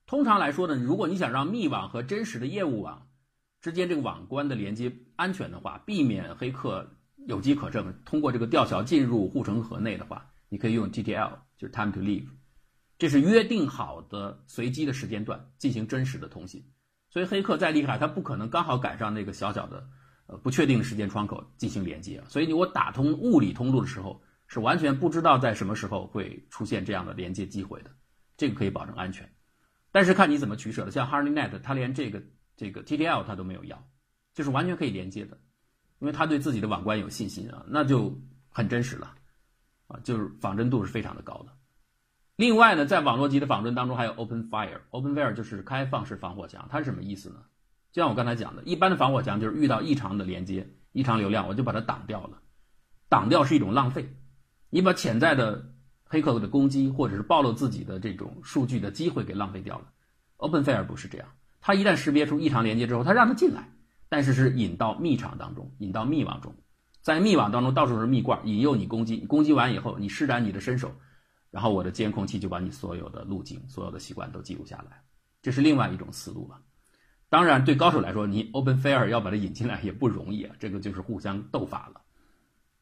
[0.05, 3.07] 通常来说呢，如果你想让密网和真实的业务网
[3.61, 6.89] 之间这个网关的连接安全的话，避免黑客
[7.27, 12.27] 有机可乘，通过这个吊桥进入护城河内的话，你可以用 TTL，就是 Time to Leave，
[12.97, 16.65] 这是约定好的随机的时间段进行真实的通信。
[17.09, 19.87] 所以黑客再厉害，他不可能刚好赶上那个小小的。
[20.31, 27.89] 呃，不确定的时间窗口进行连接，所以你我打通物理通路的时候，是完全不知道在什么时候会出现这样的连接机会的，
[28.37, 29.27] 这个可以保证安全，
[29.91, 30.91] 但是看你怎么取舍了。
[30.91, 32.21] 像 HarneyNet，它连这个
[32.55, 33.83] 这个 TTL 它都没有要，
[34.35, 35.35] 就是完全可以连接的，
[35.97, 38.15] 因为它对自己的网关有信心啊，那就
[38.49, 39.15] 很真实了，
[39.87, 41.51] 啊，就是仿真度是非常的高的。
[42.39, 47.35] 另外呢，在网络级的仿真当中，还有 OpenFire，OpenFire 就是开放式防火墙，它是什么意思呢？
[47.91, 52.39] 就像我刚才讲的，一般的防火墙就是遇到异常的连接、异常流量，我就把它挡掉了。
[53.09, 54.15] 挡掉是一种浪费，
[54.69, 55.73] 你把潜在的
[56.05, 59.89] 黑客的攻击或者是暴露自己的这种数据的机会给浪费掉了。
[60.37, 61.27] OpenFire 不是这样，
[61.59, 63.69] 它一旦识别出异常连接之后，它让它进来，
[64.07, 66.55] 但是是引到密场当中，引到密网中，
[67.01, 69.17] 在密网当中到处是密罐，引诱你攻击。
[69.25, 70.93] 攻击完以后，你施展你的身手，
[71.51, 75.01] 然后我的监控器就把你所有的路径、所有的习惯都记录下来。
[75.41, 76.59] 这是另外一种思路了。
[77.29, 82.01] 当然，对高手来说，你 OpenFire 要把它引进来也不容易啊，这个就是互相斗法了。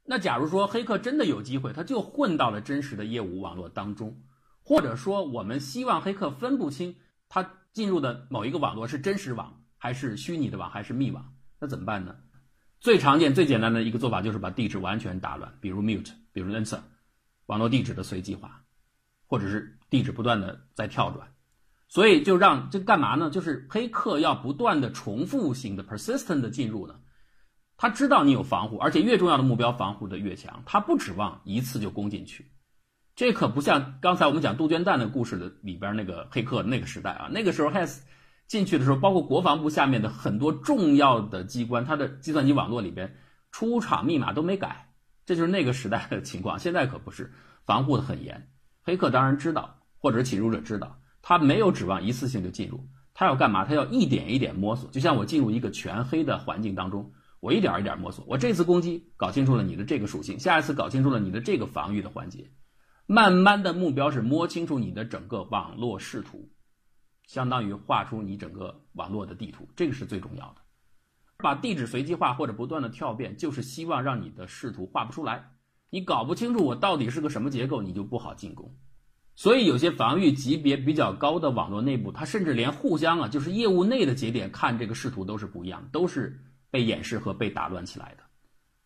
[0.05, 4.21] 那假如说黑客真的有机会，他就混到了真实的业务网络当中，
[4.63, 6.95] 或者说我们希望黑客分不清
[7.27, 12.15] 他进入的某一个网络是真实网还是虚拟的网还是密网，那怎么办呢？
[12.79, 16.79] 最常见、最简单的一个做法就是把地址完全打乱，比如 Mute，比如 Answer，
[17.47, 18.63] 网络地址的随机化，
[19.25, 21.27] 或者是地址不断的在跳转。
[21.89, 23.29] 所以就让这干嘛呢？
[23.29, 26.99] 就是黑客要不断的重复性的 persistent 的进入呢。
[27.77, 32.51] 他知道你有防护，而且越重要的目标防护的越强，他不指望一次就攻进去。
[33.15, 37.99] 这可不像刚才我们讲杜鹃蛋的故事的里边那个黑客那个时代啊，那个时候 has
[38.47, 43.15] 进去的时候，包括国防部下面的很多重要的机关，它的计算机网络里边
[43.51, 44.86] 出厂密码都没改，
[45.27, 46.57] 这就是那个时代的情况。
[46.57, 47.33] 现在可不是，
[47.65, 48.49] 防护的很严。
[48.81, 50.99] 黑客当然知道，或者侵入者知道。
[51.21, 53.65] 他没有指望一次性就进入，他要干嘛？
[53.65, 57.11] 他要一点一点摸索，就像我进入一个全黑的环境当中，
[57.41, 58.23] 我一点一点摸索。
[58.25, 62.49] 我这次攻击搞清楚了你的这个属性，下一次搞清楚了你的这个防御的环节，
[63.05, 66.49] 慢慢的目标是摸清楚你的整个网络视图，
[67.25, 70.61] 相当于画出你整个网络的地图，这个是最重要的。
[71.37, 75.51] 把地址随机化或者不断的跳变，就是希望让你的视图画不出来，
[75.89, 78.75] 你搞不清楚我到底是个什么结构，你就不好进攻。
[79.35, 88.23] 所以有些防御级别比较高的网络内部，它甚至连互相啊，就是业务内的节点看这个视图都是不一样，都是被掩饰和被打乱起来的。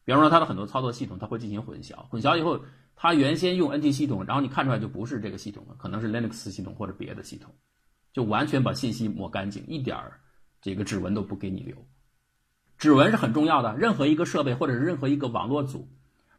[0.04, 2.60] 比方说，它的很多操作系统，它会进行混淆，混淆以后，
[2.98, 7.56] 它原先用 NT 系统，然后你看出来就不是这个系统了，可能是 Linux 系统或者别的系统，
[8.12, 10.20] 就完全把信息抹干净，一点儿
[10.62, 11.78] 这个指纹都不给你留。
[12.82, 15.88] 指纹是很重要的，任何一个设备或者是任何一个网络组，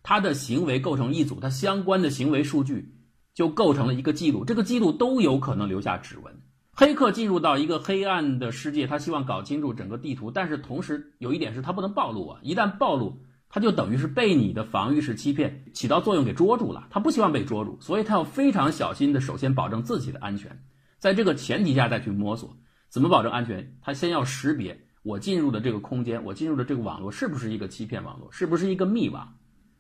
[0.03, 2.99] 它的行为构成一组，它相关的行为数据。
[3.35, 6.43] 就构成了一个记录，这个记录都有可能留下指纹。
[6.75, 16.87] 黑客进入到一个黑暗的世界，他希望搞清楚整个地图，但是同时有一点是他不能暴露啊，一旦暴露，他就等于是被你的防御式欺骗起到作用给捉住了。
[16.91, 20.63] 他不希望被捉住，所以他要非常小心的，首先保证自己的安全，
[20.99, 22.55] 在这个前提下再去摸索
[22.91, 23.79] 怎么保证安全。
[23.81, 29.37] 他先要识别我进入的这个空间，我进入的这个网络是不是一个欺骗网络，是不是一个密网，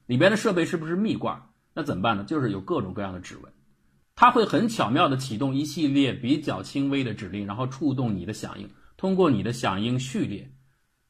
[0.06, 1.40] 里边的设备是不是密罐。
[1.74, 2.24] 那怎么办呢？
[2.24, 3.52] 就是有各种各样的指纹，
[4.14, 10.52] 它会很巧妙地启动一系列比较轻微的指令，然后触动你的响应，通过你的响应序列，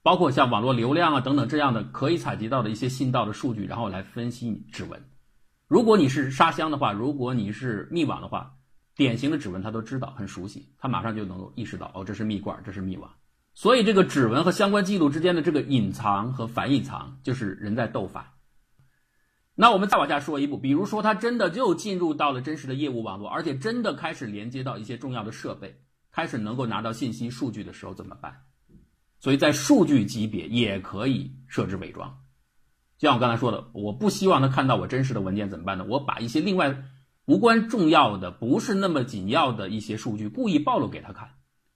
[0.03, 5.03] 包括像网络流量啊等等这样的可以采集到的一些信道的数据，然后来分析你指纹。
[5.67, 8.55] 如果你是沙箱的话，如果你是密网的话，
[8.95, 13.11] 典型的指纹它都知道，很熟悉，它马上就能够意识到，哦，这是密罐，这是密网。
[13.55, 18.35] 所以这个指纹和相关记录之间的这个隐藏和反隐藏，就是人在斗法。
[19.55, 28.35] 那我们再往下说一步，比如说他真的就进入到了真实的业务网络，而且真的开始连接到一些重要的设备，开始能够拿到信息数据的时候怎么办？
[29.19, 32.19] 所以在数据级别也可以设置伪装。
[32.99, 35.85] 就像我刚才说的，我不希望他看到我真实的文件怎么办呢？
[35.85, 36.85] 我把一些另外
[37.27, 41.29] 无关重要的、不是那么紧要的一些数据故意暴露给他看，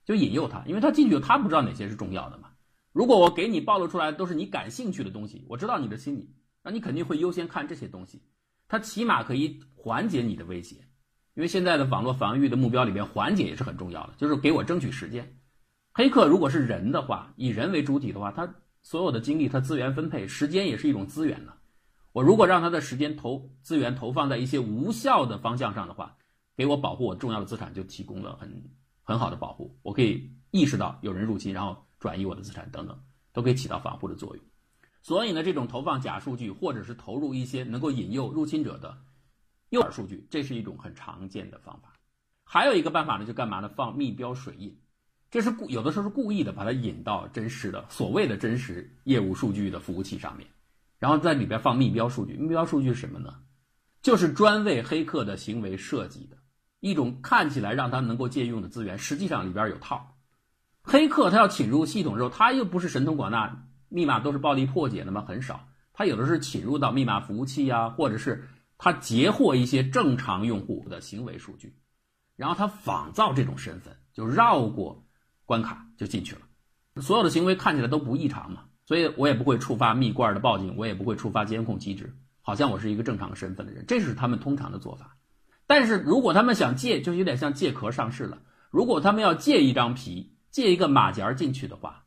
[0.06, 2.48] 就引诱他，因为他进去他不知道哪些是重要的嘛。
[2.92, 6.32] 如果我给你暴露出来都是你感兴趣的东西，我知道你的心理。
[6.62, 8.22] 那你肯定会优先看这些东西，
[8.68, 10.76] 它起码可以缓解你的威胁，
[11.34, 15.38] 因为现在的网络防御的目标里边，缓解也是很重要的，就是给我争取时间。
[15.92, 21.52] 黑客如果是人的话，以人为主体的话，他所有的精力、他资源分配，时间也是一种资源呢。
[22.12, 26.16] 我如果让他的时间投资源投放在一些无效的方向上的话，
[26.56, 28.62] 给我保护我重要的资产就提供了很
[29.06, 29.74] 很好的保护。
[29.82, 33.00] 我可以意识到有人入侵，然后转移我的资产等等，
[33.32, 34.44] 都可以起到防护的作用。
[35.00, 38.98] 所以呢，这种投放假数据，或者是投入一些能够引诱入侵者的
[39.70, 41.92] 诱饵数据，这是一种很常见的方法。
[42.44, 43.68] 还有一个办法呢，就干嘛呢？
[43.68, 44.76] 放密标水印，
[45.30, 50.48] 这是故有的时候是故意的，把它引到真实的所谓的真实业务数据的服务器上面，
[50.98, 52.34] 然后在里边放密标数据。
[52.34, 53.34] 密标数据是什么呢？
[54.02, 56.36] 就是专为黑客的行为设计的
[56.88, 60.16] 一种看起来让他能够借用的资源，实际上里边有套。
[60.82, 63.64] 黑客他要侵入系统之后，他又不是神通广大。
[63.88, 65.24] 密码都是暴力破解的吗？
[65.26, 71.76] 很少，他有的是侵入到密码服务器啊，或者是他截获一些正常用户的行为数据，
[72.34, 75.06] 然后他仿造这种身份，就绕过
[75.44, 76.40] 关卡就进去了。
[77.00, 85.16] 所有的行为看起来都不异常嘛，所以我也不会触发蜜罐的报警，我也不会触发监控机制，好像我是一个正常身份的人，这是他们通常的做法。
[85.66, 88.42] 但是如果他们想借，就有点像借壳上市了。
[88.70, 92.04] 如果他们要借一张皮，借一个马甲进去的话。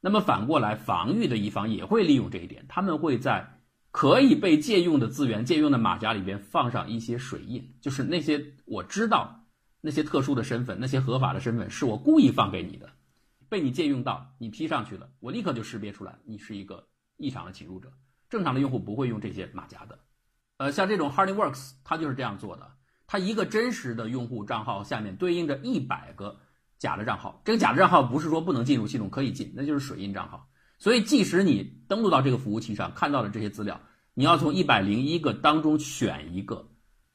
[0.00, 9.46] 那么反过来，防御的一方也会利用这一点，他们会在可以被借用的资源、借用的马甲里边放上一些水印，就是那些我知道
[9.80, 12.88] 那些特殊的身份、那些合法的身份是我故意放给你的，
[13.48, 17.90] 被你借用到，你披上去了，我立刻就识别出来你是一个异常的侵入者。
[18.28, 19.98] 正常的用户不会用这些马甲的，
[20.58, 22.70] 呃，像这种 HoneyWorks，它就是这样做的，
[23.06, 26.40] 它一个真实的用户账号下面对应着一百个。
[26.78, 30.46] 假的账号，这个假的账号不是说不能进入系统，可以进，那就是水印账号。
[30.76, 33.80] 所以，即使你登录到这个服务器上看到了这些资料，
[34.12, 36.68] 你要从一百零一个当中选一个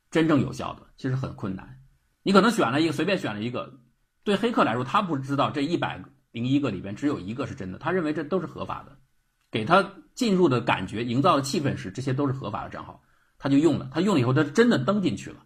[0.09, 1.77] 真正有效的，其实很困难。
[2.23, 3.79] 你可能选了一个，随便选了一个，
[4.23, 8.97] 对黑客来说，他不知道这一百零一个里边只有一个是真的，他认为这都是合法的，
[9.51, 13.03] 给他进入的感觉、营造的气氛是这些都是合法的账号，
[13.37, 15.45] 他就用了，他用了以后，他真的登进去了。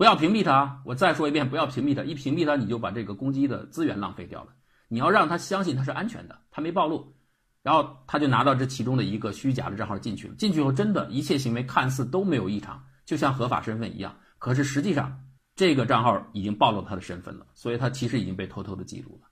[0.00, 2.02] 不要屏蔽他，我再说一遍，不要屏蔽他。
[2.02, 4.54] 一屏蔽他，你就把这个攻击的资源浪费掉了。
[4.88, 7.12] 你要让他相信他是安全的，他没暴露，
[7.62, 10.34] 然后他就拿到这其中的一个虚假的账号进去了。
[10.36, 14.16] 进去后，真的一切行为看似都没有异常，就像合法身份一样。
[14.38, 15.20] 可是实际上，
[15.54, 19.28] 这个账号已经暴露他的身份了，所以他其实已经被偷偷的记录了。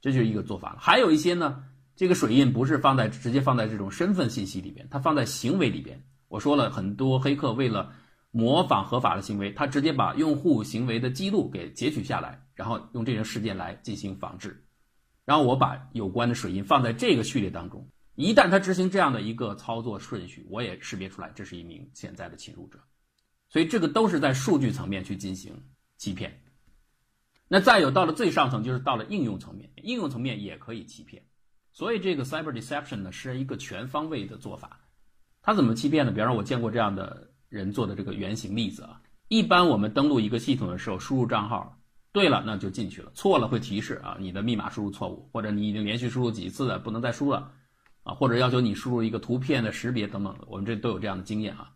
[0.00, 0.78] 这就是一个做法了。
[0.80, 1.62] 还有一些呢，
[1.94, 6.02] 这个水印不是放在直接放在这种身份信息里边，它放在行为里边。
[6.28, 7.92] 我说了很多黑客为了。
[8.36, 14.66] 模仿合法的行为，他直接把用户行为的记录给截取下来，然后用这些事件来进行仿制，
[15.24, 17.88] 然后我把有关的水印放在这个序列当中。
[18.16, 22.80] 一旦他执行这样的一个操作顺序，我也识别出来这是一名潜在的侵入者。
[23.48, 25.54] 所以这个都是在数据层面去进行
[25.96, 26.42] 欺骗。
[27.46, 31.22] 那再有到了最上层，就是到了应用层面，应用层面也可以欺骗。
[31.72, 34.80] 所以这个 cyber deception 呢是一个全方位的做法。
[35.40, 36.10] 它怎么欺骗呢？
[36.10, 37.30] 比方说，我见过这样的。
[37.54, 41.78] 人做的这个原型例子啊，一般我们登录一个系统的时候，输入账号
[42.10, 47.52] 对了，那就进去了；错了会提示啊，你的密码输入错误，或者你已经连续输入几次了，不能再输了
[48.02, 51.70] 啊，或者要求你输入一个图片的识别等等，我们这都有这样的经验啊。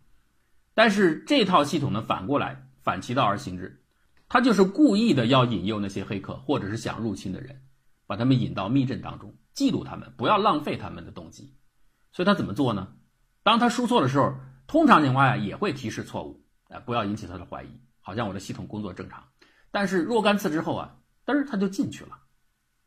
[0.73, 3.81] 但是这套系统呢，反过来反其道而行之，
[4.27, 7.61] 它就是故意的要引诱那些黑客或者是想入侵的人，
[8.05, 11.53] 把他们引到密阵当中，记录他们，不要浪费他们的动机。
[12.11, 12.89] 所以他怎么做呢？
[13.43, 14.33] 当他输错的时候。
[14.69, 17.69] 通常情况下也会提示错误，哎，不要引起他的怀疑，
[18.01, 19.27] 好像我的系统工作正常。
[19.71, 22.19] 但是若干次之后啊，嘚儿他就进去了。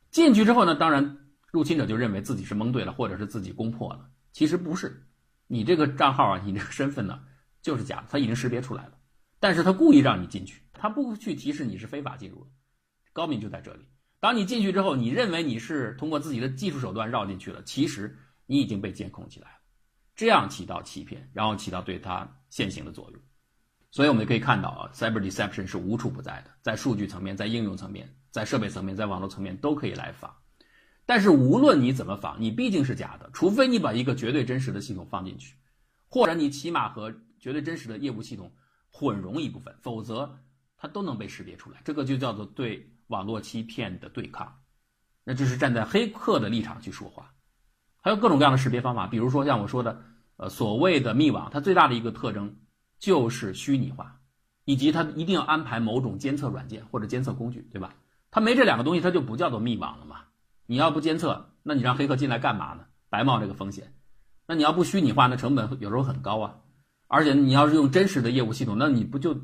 [0.09, 1.17] 进去之后呢，当然
[1.51, 4.09] 入侵者就认为自己是蒙对了，或者是自己攻破了。
[4.31, 5.05] 其实不是，
[5.47, 7.19] 你这个账号啊，你这个身份呢
[7.61, 8.93] 就是假的，他已经识别出来了。
[9.41, 12.51] 但是他故意让你进去，他不去提示你是非法进入的。
[13.11, 13.85] 高明就在这里，
[14.21, 19.57] 当你进去之后，你认为你是通过自己的技术手段绕进去了，其实你已经被监控起来了。
[20.15, 23.21] 这样起到欺骗，然后起到对他现行的作用，
[23.91, 30.33] 所以我们可以看到啊，cyber deception 是无处不在的，在数据层面、在应用层面、在设备层面、在网络层面都可以来仿。
[31.05, 35.55] 但是无论你怎么仿，你毕竟是假的，除非你把一个绝对真实的系统放进去，
[36.07, 38.53] 或者你起码和绝对真实的业务系统
[38.89, 40.39] 混融一部分，否则
[40.77, 41.81] 它都能被识别出来。
[41.83, 44.59] 这个就叫做对网络欺骗的对抗。
[45.25, 47.32] 那就是站在黑客的立场去说话。
[48.03, 50.03] 还有各种各样的识别方法，比如说像我说的，
[50.35, 52.57] 呃，所谓的密网，它最大的一个特征
[52.99, 54.19] 就是虚拟化，
[54.65, 57.95] 以及它一定要安排某种监测软件或者监测工具，对吧？
[58.29, 60.17] 它没这两个东西，它就不叫做密网了嘛。
[60.65, 62.83] 你要不监测，那你让黑客进来干嘛呢？
[63.09, 63.93] 白冒这个风险。
[64.45, 66.55] 那你要不虚拟化，那成本有时候很高啊。
[67.07, 69.39] 而且你要是用真实的业务系统，那你不就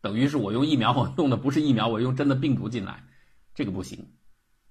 [0.00, 3.02] 等于是我用疫苗，我用的不是疫苗，我用真的病毒进来，
[3.54, 4.06] 这个不行。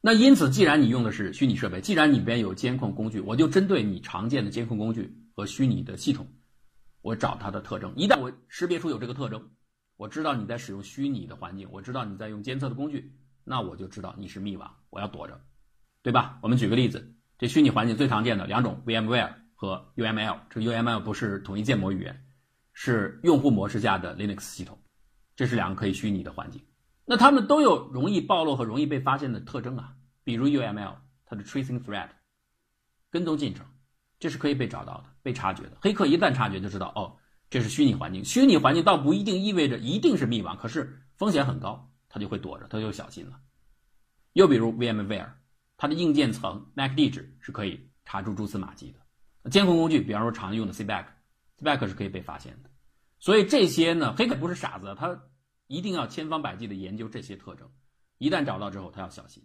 [0.06, 6.28] 那因此，既然你用的是虚拟设备，既然里边有监控工具，我就针对你常见的监控工具和虚拟的系统，
[7.02, 7.92] 我找它的特征。
[7.96, 9.50] 一旦我识别出有这个特征，
[9.98, 15.42] 我知道你在使用虚拟的环境，我知道你在用监测的工具，那我就知道你是密网，我要躲着，
[16.04, 16.38] 对吧？
[16.44, 20.38] 我们举个例子，这虚拟环境最常见的两种，VMware 和 UML。
[20.52, 22.28] 这 UML 不是统一建模语言，
[22.74, 24.80] 是用户模式下的 Linux 系统，
[25.36, 26.62] 这是两个可以虚拟的环境。
[27.06, 29.94] 那他们都有容易暴露和容易被发现的特征啊。
[30.24, 30.96] 比如 UML，
[31.26, 32.10] 它的 tracing thread
[33.12, 33.66] 跟踪进程，
[34.20, 35.78] 这是可以被找到的、被察觉的。
[35.80, 37.16] 黑客一旦察觉，就知道哦，
[37.50, 38.26] 这是虚拟环境。
[38.26, 43.40] 虚拟环境倒不一定意味着一定是密网，可是风险很高，他就会躲着，他就小心了。
[44.34, 45.30] 又比如 VMware，
[45.78, 49.50] 它的硬件层 MAC 地址是可以查出蛛丝马迹的。
[49.52, 52.70] 监控工具，比方说常用的 CBAC，CBAC 是可以被发现的。
[53.20, 55.08] 所以这些呢，黑客不是傻子，他
[55.68, 57.70] 一定要千方百计的研究这些特征，
[58.18, 59.44] 一旦找到之后，他要小心。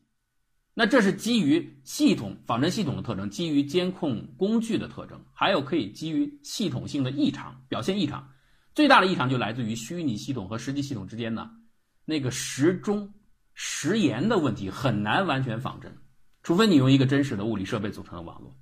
[0.74, 8.30] 那这是基于系统仿真系统的特征，基于监控工具的特征，还有可以基于系统性的异常表现异常。
[8.72, 11.50] 最大的异常就来自于虚拟系统和实际系统之间呢，
[12.04, 13.12] 那个时钟
[13.52, 15.98] 时延的问题很难完全仿真，
[16.42, 18.56] 除非你用一个真实的物理设备组成的网络，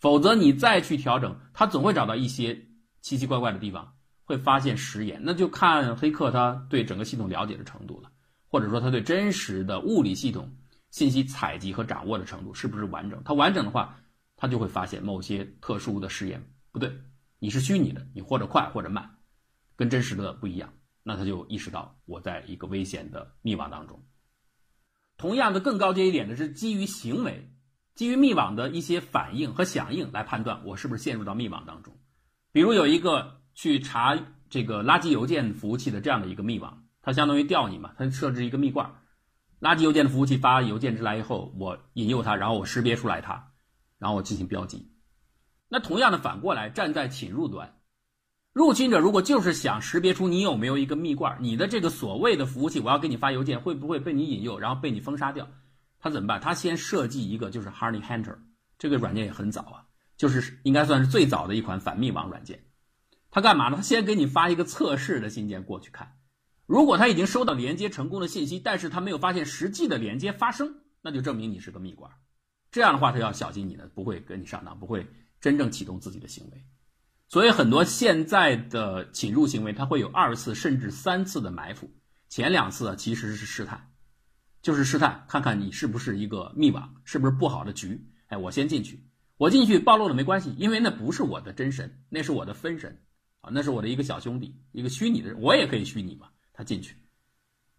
[0.00, 2.66] 否则你再去调整，它总会找到一些
[3.00, 3.93] 奇奇怪怪的地方，
[4.24, 5.20] 会发现时延。
[5.22, 8.10] 那就看黑客他对整个系统了解的程度了，
[8.48, 10.56] 或者说他对真实的物理系统。
[10.90, 13.20] 信息采集和掌握的程度是不是完整？
[13.24, 13.98] 他完整的话，
[14.36, 16.96] 他就会发现某些特殊的实验不对，
[17.40, 19.18] 你是虚拟的，你或者快或者慢，
[19.74, 20.72] 跟真实的不一样，
[21.02, 24.00] 那他就意识到我在一个危险的密网当中。
[25.16, 27.50] 同样的，更高阶一点的是基于行为，
[27.96, 31.98] 基于密网的一些反应和响应来判断我是不是陷入到密网当中。
[32.52, 34.18] 比如有一个去查
[34.50, 38.90] 这个垃圾邮件服务器的这样的一个密网，它相当于钓你嘛，它设置一个密罐。
[39.60, 43.52] 垃圾邮件的服务器发邮件之来以后，我引诱它，然后我识别出来它，
[43.98, 44.90] 然后我进行标记。
[45.68, 47.80] 那同样的反过来，站在侵入端，
[48.52, 55.48] 入侵者如果就是想识别出你有没有一个密罐，你的这个所谓的服务器，我要给你发邮件，会不会被你引诱，然后被你封杀掉？
[55.98, 56.40] 他怎么办？
[56.40, 58.36] 他先设计一个就是 Honey Hunter，
[58.78, 59.86] 这个软件也很早啊，
[60.18, 62.62] 就是应该算是最早的一款反密网软件。
[63.34, 63.78] 他干嘛呢？
[63.78, 66.16] 他先给你发一个测试的信件过去看。
[66.66, 72.12] 如果他已经收到连接成功的信息，但是他没有发现实际的连接发生，那就证明你是个蜜罐。
[72.70, 75.08] 这样的话，他要小心你呢，不会跟你上当，不会
[75.40, 76.64] 真正启动自己的行为。
[77.28, 81.90] 所以很多现在的侵入行为，它会有二次甚至三次的埋伏。
[82.28, 83.90] 前两次其实是试探，
[84.62, 88.08] 就是试探看看你是不是一个密网，是不是不好的局。
[88.28, 89.04] 哎，我先进去，
[89.38, 93.02] 我进去暴露了没关系，因为那不是我的真神，那是我的分神
[93.44, 96.28] 啊，那是我的一个小兄弟，一个虚拟的人，我也可以虚拟嘛。
[96.52, 96.96] 他进去，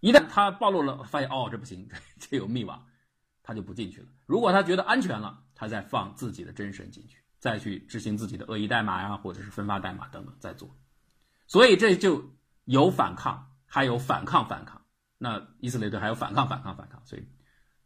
[0.02, 1.90] 一旦他暴露了，发现哦这不行，
[2.20, 2.86] 这有密网，
[3.42, 4.08] 他就不进去了。
[4.26, 10.70] 如果他觉得安全了，他再放自己的真身进去，再去执行自己的恶意代码呀，或者是分发代码等等再做。
[11.48, 12.24] 所以这就
[12.66, 14.82] 有反抗，还有反抗反抗。
[15.18, 17.26] 那以色列队还有反抗反抗反抗，所以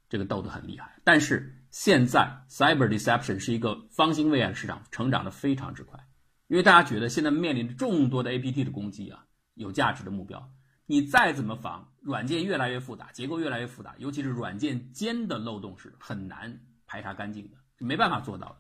[0.09, 0.99] 这个斗得很厉害。
[1.03, 6.03] 但是现在 cyber deception 是一个方兴未艾的市场，成长的非常之快，
[6.49, 9.23] 因为大家觉得现在面临着众多的 APT 的攻击啊，
[9.53, 10.51] 有价值的目标。
[10.85, 18.57] 你再怎么防，软件越来越复杂，结构越来越复杂，尤其是软件间的漏洞是很难排查干净的，没办法做到的。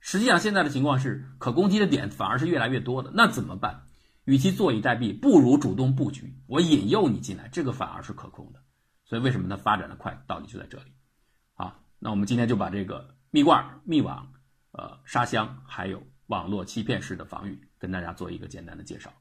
[0.00, 3.12] 实际上，现在的情况是可攻击的点反而是越来越多的。
[3.14, 3.84] 那怎么办？
[4.24, 6.34] 与其坐以待毙，不如主动布局。
[6.48, 8.60] 我引诱你进来，这个反而是可控的。
[9.04, 10.92] 所以，为什么它发展的快，道理就在这里。
[11.54, 14.32] 啊，那我们今天就把这个蜜罐、蜜网、
[14.72, 19.12] 呃沙箱，还有网络欺骗式的防御，跟大家做一个简单的介绍。